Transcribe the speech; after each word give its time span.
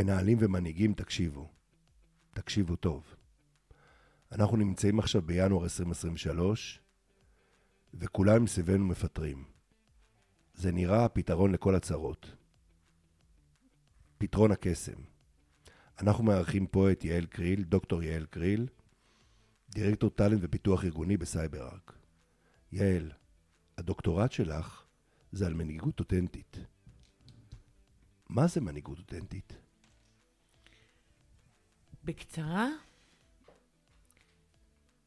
מנהלים 0.00 0.38
ומנהיגים, 0.40 0.94
תקשיבו. 0.94 1.50
תקשיבו 2.30 2.76
טוב. 2.76 3.14
אנחנו 4.32 4.56
נמצאים 4.56 4.98
עכשיו 4.98 5.22
בינואר 5.22 5.64
2023, 5.64 6.80
וכולם 7.94 8.44
מסביבנו 8.44 8.84
מפטרים. 8.84 9.44
זה 10.54 10.72
נראה 10.72 11.04
הפתרון 11.04 11.52
לכל 11.52 11.74
הצרות. 11.74 12.36
פתרון 14.18 14.52
הקסם. 14.52 15.00
אנחנו 15.98 16.24
מארחים 16.24 16.66
פה 16.66 16.92
את 16.92 17.04
יעל 17.04 17.26
קריל, 17.26 17.62
דוקטור 17.62 18.02
יעל 18.02 18.26
קריל, 18.26 18.66
דירקטור 19.70 20.10
טאלנט 20.10 20.40
ופיתוח 20.42 20.84
ארגוני 20.84 21.16
בסייברארק. 21.16 21.98
יעל, 22.72 23.12
הדוקטורט 23.78 24.32
שלך 24.32 24.84
זה 25.32 25.46
על 25.46 25.54
מנהיגות 25.54 26.00
אותנטית. 26.00 26.56
מה 28.28 28.46
זה 28.46 28.60
מנהיגות 28.60 28.98
אותנטית? 28.98 29.69
בקצרה, 32.04 32.68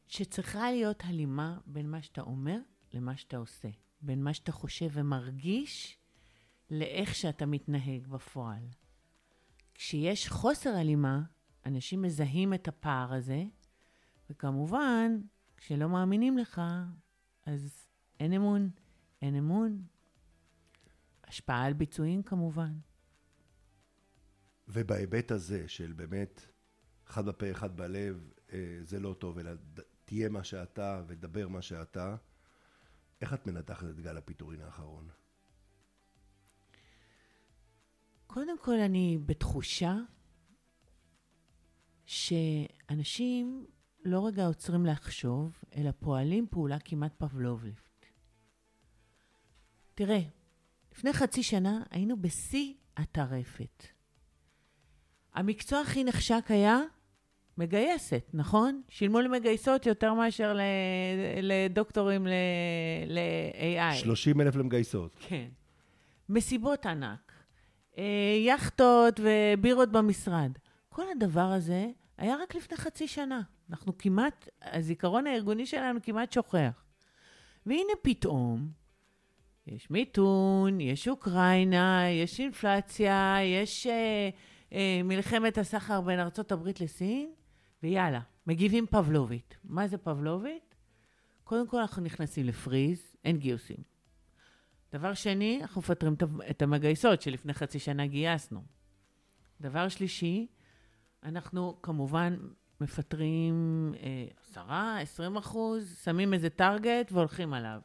שצריכה 0.08 0.70
להיות 0.70 1.02
הלימה 1.04 1.58
בין 1.66 1.90
מה 1.90 2.02
שאתה 2.02 2.20
אומר 2.20 2.58
למה 2.92 3.16
שאתה 3.16 3.36
עושה. 3.36 3.68
בין 4.00 4.22
מה 4.22 4.34
שאתה 4.34 4.52
חושב 4.52 4.88
ומרגיש 4.92 5.98
לאיך 6.70 7.14
שאתה 7.14 7.46
מתנהג 7.46 8.06
בפועל. 8.06 8.68
כשיש 9.74 10.28
חוסר 10.28 10.70
הלימה, 10.70 11.22
אנשים 11.66 12.02
מזהים 12.02 12.54
את 12.54 12.68
הפער 12.68 13.12
הזה, 13.12 13.44
וכמובן, 14.30 15.20
כשלא 15.56 15.88
מאמינים 15.88 16.38
לך, 16.38 16.62
אז 17.46 17.86
אין 18.20 18.32
אמון. 18.32 18.70
אין 19.22 19.36
אמון. 19.36 19.82
השפעה 21.24 21.64
על 21.64 21.72
ביצועים 21.72 22.22
כמובן. 22.22 22.78
ובהיבט 24.68 25.30
הזה 25.30 25.68
של 25.68 25.92
באמת, 25.92 26.46
אחד 27.14 27.26
בפה, 27.26 27.50
אחד 27.50 27.76
בלב, 27.76 28.30
אה, 28.52 28.78
זה 28.82 29.00
לא 29.00 29.14
טוב, 29.18 29.38
אלא 29.38 29.50
תהיה 30.04 30.28
מה 30.28 30.44
שאתה 30.44 31.02
ודבר 31.06 31.48
מה 31.48 31.62
שאתה, 31.62 32.16
איך 33.20 33.34
את 33.34 33.46
מנתחת 33.46 33.84
את 33.90 34.00
גל 34.00 34.16
הפיטורין 34.16 34.60
האחרון? 34.60 35.08
קודם 38.26 38.58
כל, 38.58 38.80
אני 38.80 39.18
בתחושה 39.26 39.96
שאנשים 42.06 43.66
לא 44.04 44.26
רגע 44.26 44.46
עוצרים 44.46 44.86
לחשוב, 44.86 45.58
אלא 45.76 45.90
פועלים 46.00 46.46
פעולה 46.50 46.78
כמעט 46.84 47.14
פבלובליפט. 47.18 48.06
תראה, 49.94 50.20
לפני 50.92 51.12
חצי 51.12 51.42
שנה 51.42 51.82
היינו 51.90 52.22
בשיא 52.22 52.74
הטרפת. 52.96 53.84
המקצוע 55.32 55.80
הכי 55.80 56.04
נחשק 56.04 56.44
היה 56.48 56.80
מגייסת, 57.58 58.30
נכון? 58.34 58.82
שילמו 58.88 59.20
למגייסות 59.20 59.86
יותר 59.86 60.14
מאשר 60.14 60.56
לדוקטורים 61.42 62.26
ל-AI. 63.06 63.94
30 63.94 64.40
אלף 64.40 64.56
למגייסות. 64.56 65.16
כן. 65.20 65.48
מסיבות 66.28 66.86
ענק, 66.86 67.32
אה, 67.98 68.04
יכטות 68.46 69.20
ובירות 69.22 69.92
במשרד. 69.92 70.50
כל 70.88 71.02
הדבר 71.16 71.40
הזה 71.40 71.86
היה 72.18 72.36
רק 72.42 72.54
לפני 72.54 72.76
חצי 72.76 73.08
שנה. 73.08 73.40
אנחנו 73.70 73.98
כמעט, 73.98 74.48
הזיכרון 74.62 75.26
הארגוני 75.26 75.66
שלנו 75.66 76.00
כמעט 76.02 76.32
שוכח. 76.32 76.84
והנה 77.66 77.92
פתאום, 78.02 78.68
יש 79.66 79.90
מיתון, 79.90 80.80
יש 80.80 81.08
אוקראינה, 81.08 82.04
יש 82.10 82.40
אינפלציה, 82.40 83.36
יש 83.42 83.86
אה, 83.86 84.28
אה, 84.72 85.00
מלחמת 85.04 85.58
הסחר 85.58 86.00
בין 86.00 86.20
ארה"ב 86.20 86.68
לסין, 86.80 87.30
ויאללה, 87.84 88.20
מגיבים 88.46 88.86
פבלובית. 88.86 89.56
מה 89.64 89.86
זה 89.86 89.98
פבלובית? 89.98 90.74
קודם 91.44 91.68
כל 91.68 91.80
אנחנו 91.80 92.02
נכנסים 92.02 92.46
לפריז, 92.46 93.16
אין 93.24 93.38
גיוסים. 93.38 93.76
דבר 94.92 95.14
שני, 95.14 95.58
אנחנו 95.62 95.80
מפטרים 95.80 96.16
את 96.50 96.62
המגייסות 96.62 97.22
שלפני 97.22 97.54
חצי 97.54 97.78
שנה 97.78 98.06
גייסנו. 98.06 98.62
דבר 99.60 99.88
שלישי, 99.88 100.46
אנחנו 101.22 101.78
כמובן 101.82 102.36
מפטרים 102.80 103.92
אה, 104.00 104.26
עשרה, 104.42 105.00
עשרים 105.00 105.36
אחוז, 105.36 105.98
שמים 106.04 106.34
איזה 106.34 106.50
טארגט 106.50 107.12
והולכים 107.12 107.54
עליו. 107.54 107.80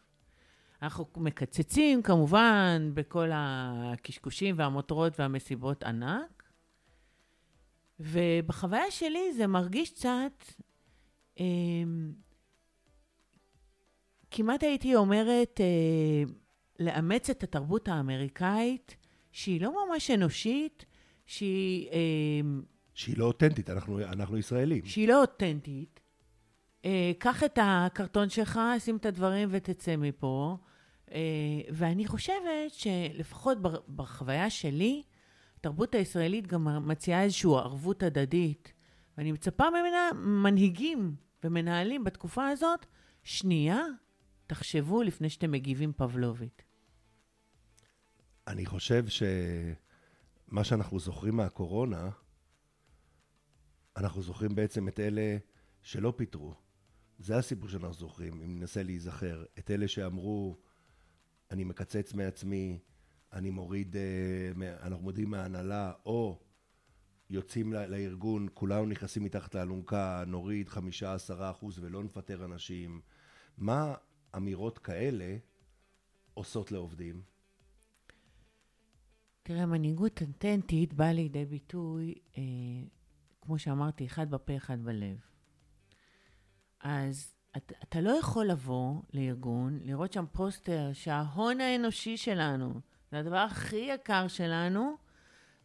אנחנו 0.81 1.05
מקצצים 1.17 2.01
כמובן 2.01 2.91
בכל 2.93 3.29
הקשקושים 3.33 4.55
והמותרות 4.57 5.19
והמסיבות 5.19 5.83
ענק, 5.83 6.38
ובחוויה 7.99 8.91
שלי 8.91 9.33
זה 9.33 9.47
מרגיש 9.47 9.89
קצת, 9.89 10.43
אה, 11.39 11.45
כמעט 14.31 14.63
הייתי 14.63 14.95
אומרת, 14.95 15.61
אה, 15.61 16.33
לאמץ 16.79 17.29
את 17.29 17.43
התרבות 17.43 17.87
האמריקאית, 17.87 18.95
שהיא 19.31 19.61
לא 19.61 19.73
ממש 19.85 20.11
אנושית, 20.11 20.85
שהיא... 21.25 21.89
אה, 21.91 22.41
שהיא 22.93 23.17
לא 23.17 23.25
אותנטית, 23.25 23.69
אנחנו, 23.69 23.99
אנחנו 23.99 24.37
ישראלים. 24.37 24.85
שהיא 24.85 25.07
לא 25.07 25.21
אותנטית. 25.21 25.99
אה, 26.85 27.11
קח 27.17 27.43
את 27.43 27.59
הקרטון 27.61 28.29
שלך, 28.29 28.59
שים 28.79 28.97
את 28.97 29.05
הדברים 29.05 29.49
ותצא 29.51 29.95
מפה. 29.95 30.57
אה, 31.11 31.19
ואני 31.69 32.07
חושבת 32.07 32.71
שלפחות 32.71 33.57
בחוויה 33.95 34.49
שלי, 34.49 35.03
התרבות 35.59 35.95
הישראלית 35.95 36.47
גם 36.47 36.87
מציעה 36.87 37.23
איזושהי 37.23 37.49
ערבות 37.49 38.03
הדדית. 38.03 38.73
ואני 39.17 39.31
מצפה 39.31 39.69
ממנה, 39.69 40.09
מנהיגים 40.13 41.15
ומנהלים 41.43 42.03
בתקופה 42.03 42.47
הזאת, 42.47 42.85
שנייה, 43.23 43.85
תחשבו 44.47 45.03
לפני 45.03 45.29
שאתם 45.29 45.51
מגיבים 45.51 45.93
פבלובית. 45.93 46.63
אני 48.47 48.65
חושב 48.65 49.05
שמה 49.07 50.63
שאנחנו 50.63 50.99
זוכרים 50.99 51.35
מהקורונה, 51.35 52.09
אנחנו 53.97 54.21
זוכרים 54.21 54.55
בעצם 54.55 54.87
את 54.87 54.99
אלה 54.99 55.37
שלא 55.81 56.13
פיטרו. 56.17 56.53
זה 57.17 57.37
הסיפור 57.37 57.69
שאנחנו 57.69 57.93
זוכרים, 57.93 58.41
אם 58.41 58.59
ננסה 58.59 58.83
להיזכר. 58.83 59.45
את 59.59 59.71
אלה 59.71 59.87
שאמרו, 59.87 60.57
אני 61.51 61.63
מקצץ 61.63 62.13
מעצמי, 62.13 62.79
אני 63.33 63.49
מוריד, 63.49 63.95
אה, 63.95 64.77
אנחנו 64.83 65.03
מורידים 65.03 65.29
מההנהלה, 65.29 65.91
או 66.05 66.39
יוצאים 67.29 67.73
לארגון, 67.73 68.47
כולנו 68.53 68.85
נכנסים 68.85 69.23
מתחת 69.23 69.55
לאלונקה, 69.55 70.23
נוריד 70.27 70.69
חמישה, 70.69 71.13
עשרה 71.13 71.51
אחוז 71.51 71.79
ולא 71.79 72.03
נפטר 72.03 72.45
אנשים. 72.45 73.01
מה 73.57 73.95
אמירות 74.35 74.77
כאלה 74.77 75.37
עושות 76.33 76.71
לעובדים? 76.71 77.21
תראה, 79.43 79.65
מנהיגות 79.65 80.21
אותנטית 80.21 80.93
באה 80.93 81.13
לידי 81.13 81.45
ביטוי, 81.45 82.13
אה, 82.37 82.43
כמו 83.41 83.59
שאמרתי, 83.59 84.05
אחד 84.05 84.29
בפה, 84.31 84.57
אחד 84.57 84.81
בלב. 84.83 85.17
אז 86.79 87.33
אתה, 87.57 87.73
אתה 87.83 88.01
לא 88.01 88.09
יכול 88.09 88.45
לבוא 88.45 89.01
לארגון, 89.13 89.79
לראות 89.83 90.13
שם 90.13 90.25
פוסטר 90.31 90.89
שההון 90.93 91.61
האנושי 91.61 92.17
שלנו, 92.17 92.81
זה 93.11 93.19
הדבר 93.19 93.37
הכי 93.37 93.75
יקר 93.75 94.27
שלנו, 94.27 94.97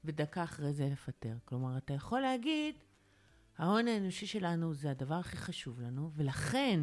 ודקה 0.05 0.44
אחרי 0.44 0.72
זה 0.72 0.88
לפטר. 0.93 1.34
כלומר, 1.44 1.77
אתה 1.77 1.93
יכול 1.93 2.21
להגיד, 2.21 2.75
ההון 3.59 3.88
האנושי 3.88 4.27
שלנו 4.27 4.75
זה 4.75 4.91
הדבר 4.91 5.15
הכי 5.15 5.37
חשוב 5.37 5.81
לנו, 5.81 6.10
ולכן 6.15 6.81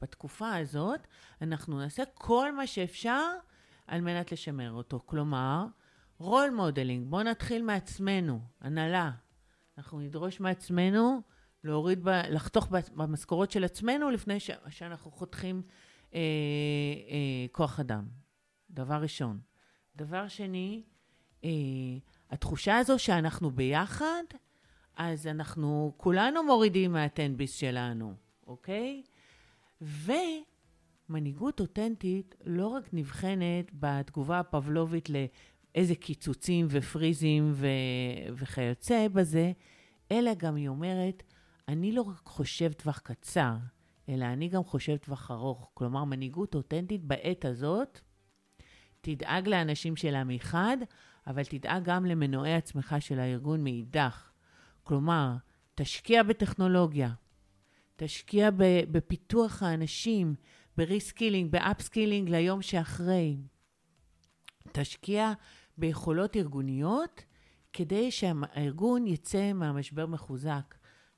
בתקופה 0.00 0.56
הזאת 0.56 1.06
אנחנו 1.42 1.78
נעשה 1.78 2.02
כל 2.14 2.54
מה 2.54 2.66
שאפשר 2.66 3.30
על 3.86 4.00
מנת 4.00 4.32
לשמר 4.32 4.72
אותו. 4.72 5.00
כלומר, 5.06 5.66
role 6.18 6.50
modeling, 6.50 7.10
בואו 7.10 7.22
נתחיל 7.22 7.62
מעצמנו, 7.62 8.40
הנהלה. 8.60 9.10
אנחנו 9.78 10.00
נדרוש 10.00 10.40
מעצמנו 10.40 11.20
להוריד, 11.64 12.04
ב, 12.04 12.08
לחתוך 12.08 12.68
במשכורות 12.94 13.50
של 13.50 13.64
עצמנו 13.64 14.10
לפני 14.10 14.40
ש, 14.40 14.50
שאנחנו 14.68 15.10
חותכים 15.10 15.62
אה, 16.14 16.18
אה, 17.08 17.46
כוח 17.52 17.80
אדם. 17.80 18.08
דבר 18.70 18.94
ראשון. 19.02 19.51
דבר 19.96 20.28
שני, 20.28 20.82
אה, 21.44 21.50
התחושה 22.30 22.78
הזו 22.78 22.98
שאנחנו 22.98 23.50
ביחד, 23.50 24.22
אז 24.96 25.26
אנחנו 25.26 25.92
כולנו 25.96 26.44
מורידים 26.44 26.92
מהטנביס 26.92 27.54
שלנו, 27.54 28.14
אוקיי? 28.46 29.02
ומנהיגות 29.80 31.60
אותנטית 31.60 32.34
לא 32.44 32.66
רק 32.66 32.88
נבחנת 32.92 33.70
בתגובה 33.72 34.38
הפבלובית 34.38 35.08
איזה 35.74 35.94
קיצוצים 35.94 36.66
ופריזים 36.70 37.52
ו... 37.54 37.66
וכיוצא 38.34 39.08
בזה, 39.08 39.52
אלא 40.12 40.34
גם 40.34 40.56
היא 40.56 40.68
אומרת, 40.68 41.22
אני 41.68 41.92
לא 41.92 42.02
רק 42.02 42.20
חושב 42.24 42.72
טווח 42.72 42.98
קצר, 42.98 43.54
אלא 44.08 44.24
אני 44.24 44.48
גם 44.48 44.64
חושב 44.64 44.96
טווח 44.96 45.30
ארוך. 45.30 45.70
כלומר, 45.74 46.04
מנהיגות 46.04 46.54
אותנטית 46.54 47.04
בעת 47.04 47.44
הזאת 47.44 48.00
תדאג 49.02 49.48
לאנשים 49.48 49.96
שלה 49.96 50.24
מחד, 50.24 50.76
אבל 51.26 51.44
תדאג 51.44 51.84
גם 51.84 52.06
למנועי 52.06 52.54
הצמיחה 52.54 53.00
של 53.00 53.18
הארגון 53.18 53.64
מאידך. 53.64 54.30
כלומר, 54.82 55.36
תשקיע 55.74 56.22
בטכנולוגיה, 56.22 57.12
תשקיע 57.96 58.50
בפיתוח 58.90 59.62
האנשים, 59.62 60.34
ב 60.76 60.82
reskilling, 60.82 61.50
ב 61.52 61.59
upskilling 61.59 62.28
ליום 62.28 62.62
שאחרי. 62.62 63.36
תשקיע 64.72 65.32
ביכולות 65.78 66.36
ארגוניות 66.36 67.24
כדי 67.72 68.10
שהארגון 68.10 69.06
יצא 69.06 69.52
מהמשבר 69.52 70.06
מחוזק. 70.06 70.74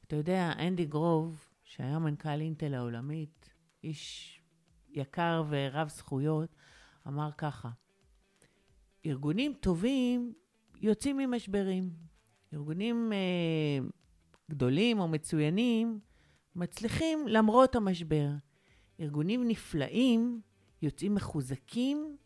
אתה 0.06 0.16
יודע, 0.16 0.52
אנדי 0.58 0.84
גרוב, 0.84 1.44
שהיה 1.64 1.98
מנכ"ל 1.98 2.40
אינטל 2.40 2.74
העולמית, 2.74 3.50
איש 3.84 4.40
יקר 4.90 5.44
ורב 5.48 5.88
זכויות, 5.88 6.56
אמר 7.08 7.30
ככה, 7.38 7.70
ארגונים 9.06 9.54
טובים 9.60 10.32
יוצאים 10.80 11.16
ממשברים. 11.16 11.90
ארגונים 12.54 13.12
אה, 13.12 13.86
גדולים 14.50 14.98
או 14.98 15.08
מצוינים 15.08 16.00
מצליחים 16.56 17.28
למרות 17.28 17.76
המשבר. 17.76 18.28
ארגונים 19.00 19.48
נפלאים 19.48 20.40
יוצאים 20.82 21.14
מחוזקים 21.14 22.16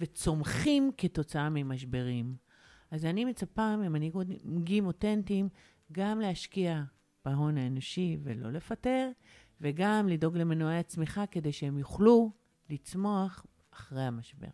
וצומחים 0.00 0.90
כתוצאה 0.98 1.48
ממשברים. 1.50 2.36
אז 2.90 3.04
אני 3.04 3.24
מצפה 3.24 3.76
ממנהיגים 3.76 4.86
אותנטיים 4.86 5.48
גם 5.92 6.20
להשקיע 6.20 6.82
בהון 7.24 7.58
האנושי 7.58 8.18
ולא 8.22 8.50
לפטר, 8.50 9.10
וגם 9.60 10.08
לדאוג 10.08 10.36
למנועי 10.36 10.78
הצמיחה 10.78 11.26
כדי 11.26 11.52
שהם 11.52 11.78
יוכלו 11.78 12.30
לצמוח 12.70 13.46
אחרי 13.74 14.02
המשבר. 14.02 14.48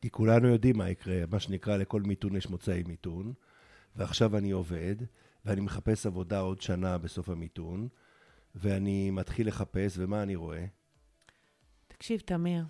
כי 0.00 0.10
כולנו 0.10 0.48
יודעים 0.48 0.78
מה 0.78 0.90
יקרה, 0.90 1.22
מה 1.30 1.40
שנקרא, 1.40 1.76
לכל 1.76 2.02
מיתון 2.02 2.36
יש 2.36 2.48
מוצאי 2.50 2.82
מיתון, 2.86 3.32
ועכשיו 3.96 4.36
אני 4.36 4.50
עובד, 4.50 4.96
ואני 5.44 5.60
מחפש 5.60 6.06
עבודה 6.06 6.40
עוד 6.40 6.60
שנה 6.60 6.98
בסוף 6.98 7.28
המיתון, 7.28 7.88
ואני 8.54 9.10
מתחיל 9.10 9.48
לחפש, 9.48 9.94
ומה 9.98 10.22
אני 10.22 10.36
רואה? 10.36 10.66
תקשיב, 11.88 12.20
תמיר, 12.20 12.64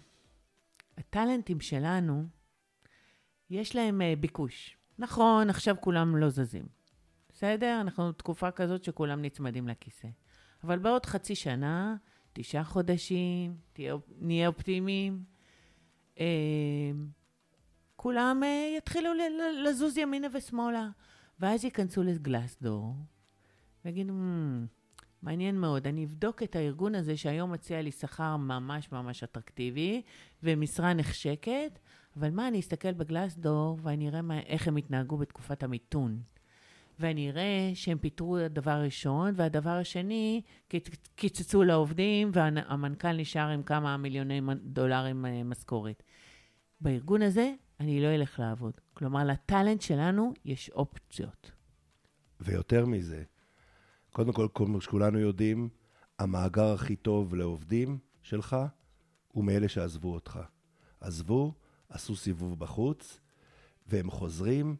הטאלנטים 0.98 1.60
שלנו, 1.60 2.26
יש 3.50 3.76
להם 3.76 4.00
uh, 4.00 4.20
ביקוש. 4.20 4.76
נכון, 4.98 5.50
עכשיו 5.50 5.76
כולם 5.80 6.16
לא 6.16 6.28
זזים. 6.28 6.66
בסדר? 7.28 7.78
אנחנו 7.80 8.12
תקופה 8.12 8.50
כזאת 8.50 8.84
שכולם 8.84 9.22
נצמדים 9.22 9.68
לכיסא. 9.68 10.08
אבל 10.64 10.78
בעוד 10.78 11.06
חצי 11.06 11.34
שנה, 11.34 11.96
תשעה 12.32 12.64
חודשים, 12.64 13.56
תהיה, 13.72 13.94
נהיה 14.18 14.48
אופטימיים, 14.48 15.12
אה, 15.14 15.39
כולם 17.96 18.42
אה, 18.42 18.74
יתחילו 18.78 19.10
לזוז 19.64 19.98
ימינה 19.98 20.28
ושמאלה. 20.32 20.88
ואז 21.40 21.64
ייכנסו 21.64 22.02
לגלסדור 22.02 22.94
ויגידו, 23.84 24.12
מעניין 25.22 25.60
מאוד, 25.60 25.86
אני 25.86 26.04
אבדוק 26.04 26.42
את 26.42 26.56
הארגון 26.56 26.94
הזה 26.94 27.16
שהיום 27.16 27.52
מציע 27.52 27.82
לי 27.82 27.92
שכר 27.92 28.36
ממש 28.36 28.92
ממש 28.92 29.22
אטרקטיבי 29.22 30.02
ומשרה 30.42 30.94
נחשקת, 30.94 31.78
אבל 32.16 32.30
מה, 32.30 32.48
אני 32.48 32.60
אסתכל 32.60 32.92
בגלסדור 32.92 33.78
ואני 33.82 34.08
אראה 34.08 34.22
מה, 34.22 34.40
איך 34.40 34.68
הם 34.68 34.76
התנהגו 34.76 35.16
בתקופת 35.16 35.62
המיתון. 35.62 36.22
ואני 37.00 37.30
אראה 37.30 37.70
שהם 37.74 37.98
פיטרו 37.98 38.36
הדבר 38.36 38.70
הראשון, 38.70 39.32
והדבר 39.36 39.70
השני, 39.70 40.42
קיצצו 41.14 41.62
לעובדים, 41.62 42.30
והמנכ"ל 42.32 43.12
נשאר 43.12 43.48
עם 43.48 43.62
כמה 43.62 43.96
מיליוני 43.96 44.40
דולרים 44.62 45.26
אה, 45.26 45.42
משכורת. 45.44 46.02
בארגון 46.80 47.22
הזה 47.22 47.52
אני 47.80 48.00
לא 48.00 48.14
אלך 48.14 48.38
לעבוד. 48.38 48.72
כלומר, 48.94 49.24
לטאלנט 49.24 49.80
שלנו 49.80 50.34
יש 50.44 50.70
אופציות. 50.70 51.50
ויותר 52.40 52.86
מזה, 52.86 53.22
קודם 54.12 54.32
כל, 54.32 54.48
כמו 54.54 54.80
שכולנו 54.80 55.18
יודעים, 55.18 55.68
המאגר 56.18 56.72
הכי 56.72 56.96
טוב 56.96 57.34
לעובדים 57.34 57.98
שלך 58.22 58.56
הוא 59.28 59.44
מאלה 59.44 59.68
שעזבו 59.68 60.14
אותך. 60.14 60.40
עזבו, 61.00 61.54
עשו 61.88 62.16
סיבוב 62.16 62.58
בחוץ, 62.58 63.20
והם 63.86 64.10
חוזרים 64.10 64.76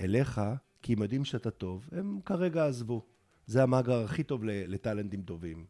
אליך 0.00 0.40
כי 0.82 0.92
הם 0.92 1.02
יודעים 1.02 1.24
שאתה 1.24 1.50
טוב, 1.50 1.88
הם 1.92 2.20
כרגע 2.24 2.66
עזבו. 2.66 3.06
זה 3.46 3.62
המאגר 3.62 4.04
הכי 4.04 4.22
טוב 4.22 4.44
לטאלנטים 4.44 5.22
טובים. 5.22 5.66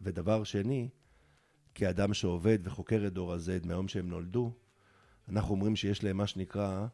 ודבר 0.00 0.44
שני, 0.44 0.88
כאדם 1.74 2.14
שעובד 2.14 2.58
וחוקר 2.62 3.06
את 3.06 3.12
דור 3.12 3.32
ה-Z 3.32 3.66
מהיום 3.66 3.88
שהם 3.88 4.08
נולדו, 4.08 4.52
אנחנו 5.28 5.54
אומרים 5.54 5.76
שיש 5.76 6.04
להם 6.04 6.16
מה 6.16 6.26
שנקרא 6.26 6.86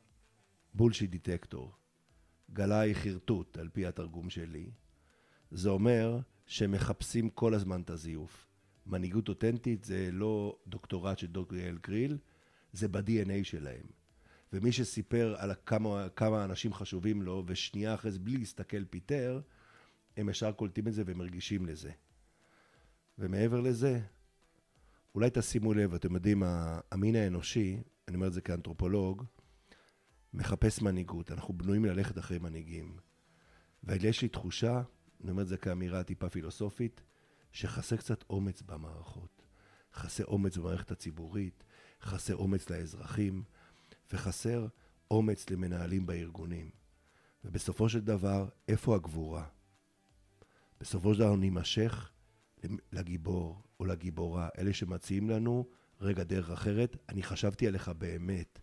bullshit 0.75 1.11
detector. 1.11 1.73
גלאי 2.53 2.95
חרטוט, 2.95 3.59
על 3.59 3.69
פי 3.69 3.87
התרגום 3.87 4.31
שלי. 4.31 4.71
זה 5.51 5.69
אומר 5.69 6.21
שהם 6.47 6.73
מחפשים 6.73 7.31
כל 7.31 7.55
הזמן 7.55 7.81
את 7.81 7.91
הזיוף. 7.91 8.47
מנהיגות 8.87 9.29
אותנטית 9.29 9.85
זה 9.85 10.09
לא 10.13 10.59
דוקטורט 10.67 11.19
של 11.19 11.27
דוקטור 11.27 11.59
יעל 11.59 11.79
גריל, 11.79 12.19
זה 12.73 12.89
ב-DNA 12.89 13.45
שלהם. 13.45 13.87
ומי 14.53 14.73
שסיפר 14.73 15.35
על 15.39 15.53
כמה, 15.67 16.09
כמה 16.09 16.45
אנשים 16.45 16.75
חשובים 16.75 17.23
לו, 17.23 17.45
ושנייה 17.47 17.95
אחרי 17.95 18.11
זה, 18.11 18.19
בלי 18.19 18.37
להסתכל, 18.37 18.85
פיטר, 18.85 19.41
הם 20.17 20.29
ישר 20.29 20.53
קולטים 20.53 20.89
את 20.89 20.93
זה 20.93 21.03
ומרגישים 21.07 21.67
לזה. 21.67 21.91
ומעבר 23.19 23.61
לזה, 23.61 24.01
אולי 25.15 25.31
תשימו 25.33 25.75
לב, 25.75 25.95
אתם 25.95 26.15
יודעים, 26.15 26.43
המין 26.93 27.17
האנושי, 27.17 27.81
אני 28.09 28.17
אומר 28.17 28.27
את 28.27 28.33
זה 28.33 28.41
כאנתרופולוג, 28.41 29.25
מחפש 30.35 30.83
מנהיגות. 30.83 31.31
אנחנו 31.31 31.55
בנויים 31.55 31.85
ללכת 31.85 32.19
אחרי 32.19 32.39
מנהיגים. 32.39 32.97
ויש 33.85 34.23
לי 34.23 34.29
תחושה, 34.29 34.83
אני 35.23 35.31
אומר 35.31 35.43
את 35.43 35.49
זה 35.49 35.57
כאמירה 35.57 36.03
טיפה 36.03 36.29
פילוסופית, 36.29 37.01
שחסר 37.53 37.97
קצת 37.97 38.25
אומץ 38.31 38.63
במערכות. 38.63 39.43
חסר 39.95 40.25
אומץ 40.25 40.57
במערכת 40.57 40.91
הציבורית, 40.91 41.65
חסר 42.03 42.37
אומץ 42.37 42.71
לאזרחים. 42.71 43.43
וחסר 44.13 44.67
אומץ 45.11 45.51
למנהלים 45.51 46.07
בארגונים. 46.07 46.71
ובסופו 47.45 47.89
של 47.89 48.01
דבר, 48.01 48.49
איפה 48.69 48.95
הגבורה? 48.95 49.45
בסופו 50.81 51.15
של 51.15 51.21
דבר 51.21 51.37
נימשך 51.37 52.11
לגיבור 52.93 53.63
או 53.81 53.85
לגיבורה, 53.85 54.49
אלה 54.59 54.73
שמציעים 54.73 55.31
לנו 55.31 55.67
רגע 56.01 56.25
דרך 56.25 56.51
אחרת. 56.51 56.97
אני 57.09 57.23
חשבתי 57.23 57.67
עליך 57.67 57.89
באמת, 57.89 58.59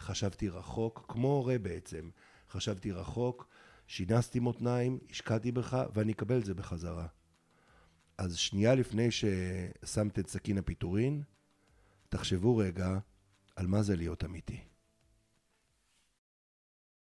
חשבתי 0.00 0.48
רחוק, 0.48 1.04
כמו 1.08 1.28
הורה 1.28 1.58
בעצם. 1.58 2.10
חשבתי 2.50 2.92
רחוק, 2.92 3.48
שינסתי 3.86 4.38
מותניים, 4.38 4.98
השקעתי 5.10 5.52
בך, 5.52 5.84
ואני 5.94 6.12
אקבל 6.12 6.38
את 6.38 6.44
זה 6.44 6.54
בחזרה. 6.54 7.06
אז 8.18 8.36
שנייה 8.36 8.74
לפני 8.74 9.08
ששמת 9.10 10.18
את 10.18 10.28
סכין 10.28 10.58
הפיטורין, 10.58 11.22
תחשבו 12.08 12.56
רגע 12.56 12.98
על 13.56 13.66
מה 13.66 13.82
זה 13.82 13.96
להיות 13.96 14.24
אמיתי. 14.24 14.69